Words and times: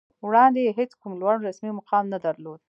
وړاندې 0.25 0.59
یې 0.65 0.71
هېڅ 0.79 0.91
کوم 1.01 1.13
لوړ 1.21 1.35
رسمي 1.47 1.71
مقام 1.79 2.05
نه 2.13 2.17
درلود 2.25 2.59